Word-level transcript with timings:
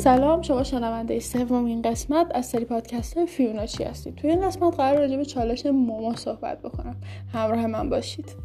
سلام 0.00 0.42
شما 0.42 0.62
شنونده 0.62 1.18
سومین 1.20 1.82
قسمت 1.82 2.26
از 2.34 2.46
سری 2.46 2.64
پادکست 2.64 3.16
های 3.16 3.26
فیونا 3.26 3.66
چی 3.66 3.84
هستید؟ 3.84 4.14
توی 4.14 4.30
این 4.30 4.46
قسمت 4.46 4.76
قرار 4.76 4.98
راجع 4.98 5.16
به 5.16 5.24
چالش 5.24 5.66
مومو 5.66 6.16
صحبت 6.16 6.62
بکنم. 6.62 6.96
همراه 7.32 7.66
من 7.66 7.90
باشید. 7.90 8.36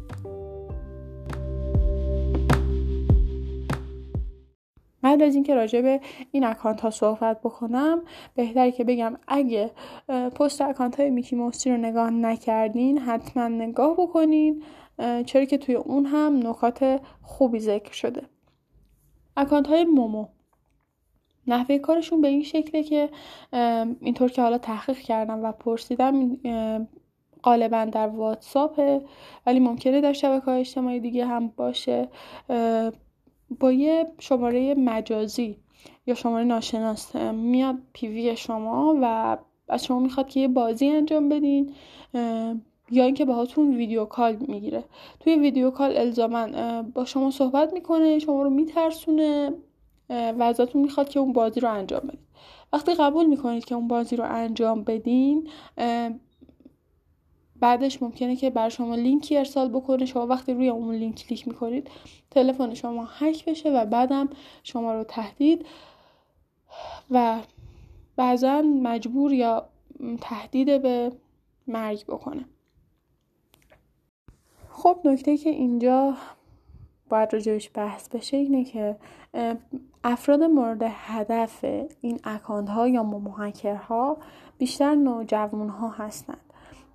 قبل 5.04 5.22
از 5.22 5.34
اینکه 5.34 5.54
راجع 5.54 5.80
به 5.80 6.00
این 6.32 6.44
اکانت 6.44 6.80
ها 6.80 6.90
صحبت 6.90 7.40
بکنم 7.40 8.02
بهتره 8.34 8.72
که 8.72 8.84
بگم 8.84 9.16
اگه 9.28 9.70
پست 10.08 10.60
اکانت 10.60 11.00
های 11.00 11.10
میکی 11.10 11.36
موسی 11.36 11.70
رو 11.70 11.76
نگاه 11.76 12.10
نکردین 12.10 12.98
حتما 12.98 13.48
نگاه 13.48 13.96
بکنین 13.96 14.62
چرا 15.26 15.44
که 15.44 15.58
توی 15.58 15.74
اون 15.74 16.06
هم 16.06 16.48
نکات 16.48 17.00
خوبی 17.22 17.60
ذکر 17.60 17.92
شده. 17.92 18.22
اکانت 19.36 19.66
های 19.66 19.84
مومو. 19.84 20.26
نحوه 21.46 21.78
کارشون 21.78 22.20
به 22.20 22.28
این 22.28 22.42
شکله 22.42 22.82
که 22.82 23.08
اینطور 24.00 24.30
که 24.30 24.42
حالا 24.42 24.58
تحقیق 24.58 24.98
کردم 24.98 25.44
و 25.44 25.52
پرسیدم 25.52 26.36
غالبا 27.42 27.84
در 27.84 28.08
واتساپه 28.08 29.00
ولی 29.46 29.60
ممکنه 29.60 30.00
در 30.00 30.12
شبکه 30.12 30.44
های 30.44 30.60
اجتماعی 30.60 31.00
دیگه 31.00 31.26
هم 31.26 31.52
باشه. 31.56 32.08
با 33.60 33.72
یه 33.72 34.06
شماره 34.18 34.74
مجازی 34.74 35.56
یا 36.06 36.14
شماره 36.14 36.44
ناشناس 36.44 37.16
میاد 37.16 37.76
پیوی 37.92 38.36
شما 38.36 38.98
و 39.02 39.36
از 39.68 39.84
شما 39.84 39.98
می‌خواد 39.98 40.28
که 40.28 40.40
یه 40.40 40.48
بازی 40.48 40.88
انجام 40.88 41.28
بدین 41.28 41.72
یا 42.90 43.04
اینکه 43.04 43.24
باهاتون 43.24 43.76
ویدیو 43.76 44.04
کال 44.04 44.36
می‌گیره. 44.48 44.84
توی 45.20 45.36
ویدیو 45.36 45.70
کال 45.70 45.96
الزاما 45.96 46.82
با 46.82 47.04
شما 47.04 47.30
صحبت 47.30 47.72
می‌کنه 47.72 48.18
شما 48.18 48.42
رو 48.42 48.50
میترسونه. 48.50 49.52
و 50.10 50.42
ازتون 50.42 50.82
می‌خواد 50.82 51.08
که 51.08 51.20
اون 51.20 51.32
بازی 51.32 51.60
رو 51.60 51.72
انجام 51.72 52.00
بدید. 52.00 52.26
وقتی 52.72 52.94
قبول 52.94 53.26
می‌کنید 53.26 53.64
که 53.64 53.74
اون 53.74 53.88
بازی 53.88 54.16
رو 54.16 54.24
انجام 54.24 54.84
بدین 54.84 55.48
بعدش 57.60 58.02
ممکنه 58.02 58.36
که 58.36 58.50
بر 58.50 58.68
شما 58.68 58.94
لینکی 58.94 59.36
ارسال 59.36 59.68
بکنه. 59.68 60.06
شما 60.06 60.26
وقتی 60.26 60.54
روی 60.54 60.68
اون 60.68 60.94
لینک 60.94 61.26
کلیک 61.26 61.48
می‌کنید 61.48 61.90
تلفن 62.30 62.74
شما 62.74 63.08
هک 63.10 63.44
بشه 63.44 63.70
و 63.70 63.84
بعدم 63.84 64.28
شما 64.62 64.94
رو 64.94 65.04
تهدید. 65.04 65.66
و 67.10 67.40
بعضا 68.16 68.62
مجبور 68.62 69.32
یا 69.32 69.68
تهدید 70.20 70.82
به 70.82 71.12
مرگ 71.66 72.06
بکنه. 72.06 72.44
خب 74.70 75.00
نکته 75.04 75.36
که 75.36 75.50
اینجا 75.50 76.14
باید 77.08 77.32
راجبش 77.32 77.70
بحث 77.74 78.08
بشه 78.08 78.36
اینه 78.36 78.64
که 78.64 78.96
افراد 80.08 80.42
مورد 80.42 80.82
هدف 80.82 81.64
این 82.00 82.20
اکانت 82.24 82.68
ها 82.68 82.88
یا 82.88 83.02
موهکر 83.02 83.74
ها 83.74 84.16
بیشتر 84.58 84.94
نوجوان 84.94 85.68
ها 85.68 85.88
هستند. 85.88 86.40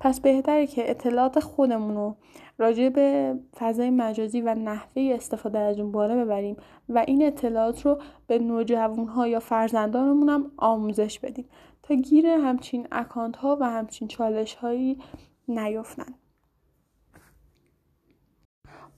پس 0.00 0.20
بهتره 0.20 0.66
که 0.66 0.90
اطلاعات 0.90 1.40
خودمون 1.40 1.94
رو 1.94 2.16
راجع 2.58 2.88
به 2.88 3.38
فضای 3.56 3.90
مجازی 3.90 4.40
و 4.40 4.54
نحوه 4.54 5.12
استفاده 5.14 5.58
از 5.58 5.78
اون 5.78 5.92
بالا 5.92 6.24
ببریم 6.24 6.56
و 6.88 7.04
این 7.06 7.26
اطلاعات 7.26 7.86
رو 7.86 7.98
به 8.26 8.38
نوجوان 8.38 9.06
ها 9.06 9.28
یا 9.28 9.40
فرزندانمون 9.40 10.28
هم 10.28 10.50
آموزش 10.56 11.18
بدیم 11.18 11.48
تا 11.82 11.94
گیر 11.94 12.26
همچین 12.26 12.88
اکانت 12.92 13.36
ها 13.36 13.58
و 13.60 13.70
همچین 13.70 14.08
چالش 14.08 14.54
هایی 14.54 14.98
نیفتن 15.48 16.14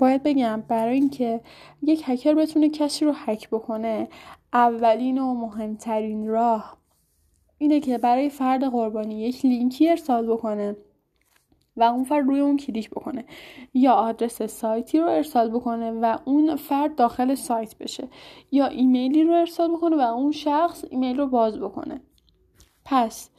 باید 0.05 0.22
بگم 0.22 0.64
برای 0.69 0.94
اینکه 0.94 1.41
یک 1.83 2.02
هکر 2.06 2.34
بتونه 2.34 2.69
کسی 2.69 3.05
رو 3.05 3.12
هک 3.14 3.48
بکنه 3.50 4.08
اولین 4.52 5.19
و 5.19 5.34
مهمترین 5.34 6.28
راه 6.28 6.77
اینه 7.58 7.80
که 7.80 7.98
برای 7.98 8.28
فرد 8.28 8.64
قربانی 8.64 9.23
یک 9.23 9.45
لینکی 9.45 9.89
ارسال 9.89 10.27
بکنه 10.27 10.77
و 11.77 11.83
اون 11.83 12.05
فرد 12.05 12.27
روی 12.27 12.40
اون 12.40 12.56
کلیک 12.56 12.90
بکنه 12.90 13.24
یا 13.74 13.92
آدرس 13.92 14.42
سایتی 14.42 14.98
رو 14.98 15.08
ارسال 15.08 15.51
بکنه 15.51 15.90
و 15.90 16.18
اون 16.24 16.57
فرد 16.57 16.95
داخل 16.95 17.34
سایت 17.34 17.78
بشه 17.78 18.08
یا 18.52 18.67
ایمیلی 18.67 19.24
رو 19.24 19.33
ارسال 19.33 19.70
بکنه 19.70 19.96
و 19.96 20.01
اون 20.01 20.33
شخص 20.33 20.84
ایمیل 20.90 21.17
رو 21.17 21.27
باز 21.27 21.61
بکنه. 21.61 22.01
پس 22.84 23.30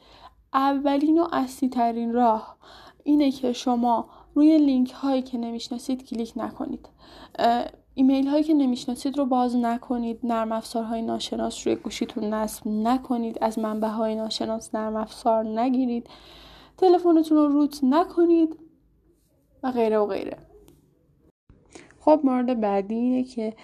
اولین 0.54 1.18
و 1.18 1.28
اصلی 1.32 1.68
ترین 1.68 2.12
راه 2.12 2.56
اینه 3.04 3.30
که 3.30 3.52
شما 3.52 4.08
روی 4.36 4.58
لینک 4.58 4.90
هایی 4.90 5.22
که 5.22 5.38
نمی‌شناسید 5.38 6.04
کلیک 6.04 6.32
نکنید. 6.36 6.88
ایمیل 7.94 8.26
هایی 8.26 8.44
که 8.44 8.54
نمی‌شناسید 8.54 9.18
رو 9.18 9.26
باز 9.26 9.56
نکنید. 9.56 10.20
نرم 10.22 10.52
افزارهای 10.52 11.02
ناشناس 11.02 11.66
روی 11.66 11.76
گوشیتون 11.76 12.24
نصب 12.24 12.68
نکنید. 12.68 13.38
از 13.40 13.58
منبع 13.58 13.88
های 13.88 14.14
ناشناس 14.14 14.74
نرم 14.74 14.96
افزار 14.96 15.44
نگیرید. 15.44 16.10
تلفنتون 16.78 17.38
رو 17.38 17.48
root 17.48 17.84
نکنید 17.84 18.56
و 19.62 19.72
غیره 19.72 19.98
و 19.98 20.06
غیره. 20.06 20.36
خب 22.00 22.20
مورد 22.24 22.60
بعدی 22.60 22.94
اینه 22.94 23.22
که 23.22 23.54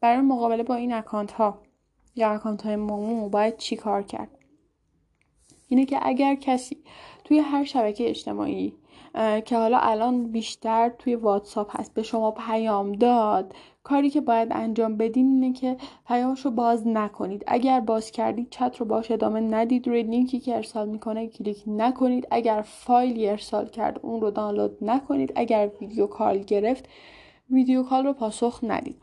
برای 0.00 0.20
مقابله 0.20 0.62
با 0.62 0.74
این 0.74 0.92
اکانت 0.92 1.32
ها 1.32 1.58
یا 2.16 2.30
اکانت 2.30 2.66
های 2.66 2.76
مومو 2.76 3.28
باید 3.28 3.56
چی 3.56 3.76
کار 3.76 4.02
کرد؟ 4.02 4.38
اینه 5.72 5.84
که 5.84 5.98
اگر 6.02 6.34
کسی 6.34 6.76
توی 7.24 7.38
هر 7.38 7.64
شبکه 7.64 8.08
اجتماعی 8.08 8.72
که 9.44 9.56
حالا 9.56 9.78
الان 9.78 10.32
بیشتر 10.32 10.88
توی 10.88 11.14
واتساپ 11.14 11.80
هست 11.80 11.94
به 11.94 12.02
شما 12.02 12.30
پیام 12.30 12.92
داد 12.92 13.54
کاری 13.82 14.10
که 14.10 14.20
باید 14.20 14.48
انجام 14.50 14.96
بدین 14.96 15.26
اینه 15.26 15.52
که 15.52 15.76
پیامش 16.08 16.40
رو 16.40 16.50
باز 16.50 16.86
نکنید. 16.86 17.44
اگر 17.46 17.80
باز 17.80 18.10
کردید 18.10 18.50
چت 18.50 18.76
رو 18.76 18.86
باش 18.86 19.10
ادامه 19.10 19.40
ندید 19.40 19.88
روی 19.88 20.02
لینکی 20.02 20.40
که 20.40 20.56
ارسال 20.56 20.88
می‌کنه 20.88 21.26
کلیک 21.26 21.62
نکنید. 21.66 22.28
اگر 22.30 22.62
فایلی 22.66 23.28
ارسال 23.28 23.68
کرد 23.68 24.00
اون 24.02 24.20
رو 24.20 24.30
دانلود 24.30 24.78
نکنید. 24.80 25.32
اگر 25.34 25.70
video 25.80 26.06
call 26.06 26.38
گرفت 26.38 26.88
video 27.50 27.82
call 27.82 28.06
رو 28.06 28.12
پاسخ 28.12 28.60
ندید. 28.62 28.96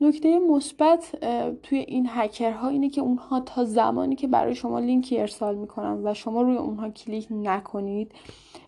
نکته 0.00 0.38
مثبت 0.38 1.16
توی 1.62 1.78
این 1.78 2.06
هکرها 2.10 2.68
اینه 2.68 2.90
که 2.90 3.00
اونها 3.00 3.40
تا 3.40 3.64
زمانی 3.64 4.16
که 4.16 4.26
برای 4.26 4.54
شما 4.54 4.78
لینکی 4.78 5.20
ارسال 5.20 5.54
می‌کنن 5.54 6.06
و 6.06 6.14
شما 6.14 6.42
روی 6.42 6.56
اونها 6.56 6.90
کلیک 6.90 7.26
نکنید 7.30 8.12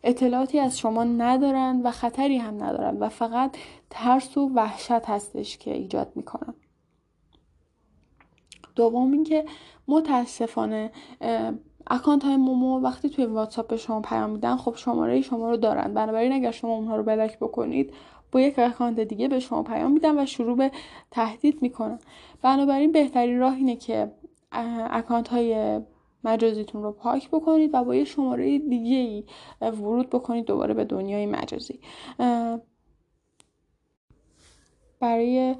اطلاعاتی 0.05 0.59
از 0.59 0.79
شما 0.79 1.05
ندارن 1.05 1.81
و 1.85 1.91
خطری 1.91 2.39
هم 2.39 2.65
ندارن 2.65 2.99
و 2.99 3.09
فقط 3.09 3.57
ترس 3.91 4.37
و 4.37 4.51
وحشت 4.55 4.91
هستش 4.91 5.59
که 5.59 5.75
ایجاد 5.75 6.13
می‌کنن. 6.15 6.55
دوم 8.77 9.13
اینکه 9.13 9.45
متاسفانه 9.89 10.91
اکانت 11.87 12.25
های 12.25 12.37
مومو 12.37 12.81
وقتی 12.81 13.11
توی 13.11 13.25
واتساپ 13.25 13.69
به 13.69 13.77
شما 13.77 14.01
پیام 14.01 14.31
میدن 14.31 14.57
خب 14.57 14.75
شماره 14.77 15.21
شما 15.21 15.51
رو 15.51 15.57
دارن. 15.57 15.95
بنابراین 15.95 16.33
اگر 16.33 16.51
شما 16.51 16.75
اونها 16.75 16.97
رو 16.97 17.03
بلاک 17.03 17.39
بکنید 17.39 17.95
یک 18.41 18.59
اکانت 18.59 19.01
دیگه 19.01 19.29
به 19.29 19.41
شما 19.41 19.63
پیام 19.63 19.93
میدن 19.93 20.23
و 20.23 20.27
شروع 20.27 20.57
به 20.57 20.71
تهدید 21.11 21.63
می‌کنن 21.63 21.99
بنابراین 22.43 22.93
بهترین 22.93 23.39
راه 23.39 23.55
اینه 23.55 23.77
که 23.77 24.13
اکانت 24.91 25.29
های 25.29 25.81
مجازیتون 26.25 26.83
رو 26.83 26.93
پاک 26.93 27.31
بکنید 27.31 27.71
و 27.73 27.85
با 27.85 27.95
یه 27.95 28.05
شماره 28.05 28.59
دیگه 28.59 28.97
ای 28.97 29.25
ورود 29.61 30.11
بکنید 30.11 30.45
دوباره 30.45 30.75
به 30.75 30.85
دنیای 30.85 31.27
مجازی. 31.27 31.81
برای 35.01 35.55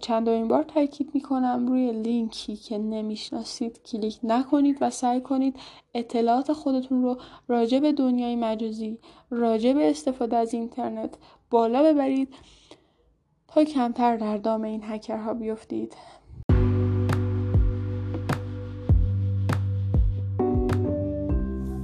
چندمین 0.00 0.48
بار 0.48 0.62
تاکید 0.62 1.10
می‌کنم 1.14 1.66
روی 1.68 1.92
لینکی 1.92 2.56
که 2.56 2.78
نمی‌شناسید 2.78 3.82
کلیک 3.82 4.18
نکنید 4.22 4.78
و 4.80 4.90
سعی 4.90 5.20
کنید 5.20 5.56
اطلاعات 5.94 6.52
خودتون 6.52 7.02
رو 7.02 7.16
راجع 7.48 7.78
به 7.78 7.92
دنیای 7.92 8.36
مجازی 8.36 8.98
راجع 9.30 9.72
به 9.72 9.90
استفاده 9.90 10.36
از 10.36 10.54
اینترنت 10.54 11.18
بالا 11.54 11.82
ببرید 11.82 12.28
تا 13.48 13.64
کمتر 13.64 14.16
در 14.16 14.36
دام 14.36 14.62
این 14.62 14.82
هکرها 14.84 15.34
بیفتید. 15.34 15.94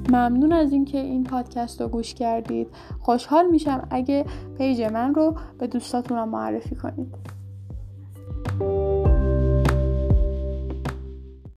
ممنون 0.09 0.53
از 0.53 0.73
اینکه 0.73 0.99
این 0.99 1.25
پادکست 1.25 1.81
رو 1.81 1.89
گوش 1.89 2.15
کردید. 2.15 2.69
خوشحال 3.01 3.47
میشم 3.47 3.89
اگه 3.91 4.25
پیج 4.59 4.83
من 4.83 5.15
رو 5.15 5.35
به 5.59 5.67
دوستاتون 5.67 6.25
معرفی 6.25 6.75
کنید. 6.75 7.40